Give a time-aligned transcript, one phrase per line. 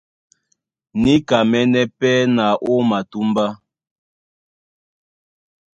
[1.01, 3.45] Níkamɛ́nɛ́ pɛ́ na ó matúmbá.